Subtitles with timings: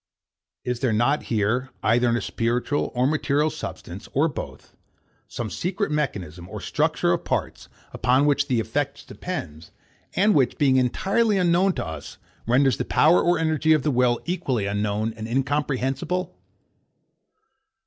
[0.63, 4.75] Is there not here, either in a spiritual or material substance, or both,
[5.27, 9.69] some secret mechanism or structure of parts, upon which the effect depends,
[10.15, 12.17] and which, being entirely unknown to us,
[12.47, 16.35] renders the power or energy of the will equally unknown and incomprehensible?